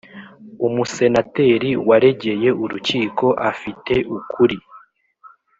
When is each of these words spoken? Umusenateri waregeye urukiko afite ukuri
Umusenateri 0.67 1.69
waregeye 1.87 2.49
urukiko 2.63 3.25
afite 3.49 3.95
ukuri 4.17 4.57